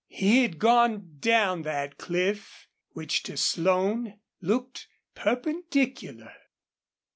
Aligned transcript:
He 0.09 0.41
had 0.41 0.57
gone 0.57 1.17
down 1.19 1.61
that 1.61 1.99
cliff, 1.99 2.65
which 2.93 3.21
to 3.21 3.37
Slone 3.37 4.17
looked 4.41 4.87
perpendicular. 5.13 6.31